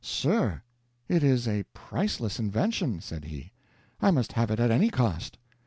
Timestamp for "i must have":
4.01-4.49